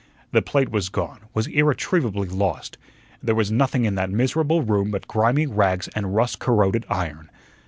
The 0.31 0.41
plate 0.41 0.71
was 0.71 0.89
gone, 0.89 1.19
was 1.35 1.45
irretrievably 1.45 2.27
lost. 2.29 2.75
There 3.21 3.35
was 3.35 3.51
nothing 3.51 3.85
in 3.85 3.93
that 3.93 4.09
miserable 4.09 4.63
room 4.63 4.89
but 4.89 5.07
grimy 5.07 5.45
rags 5.45 5.89
and 5.89 6.15
rust 6.15 6.39
corroded 6.39 6.87
iron. 6.89 7.29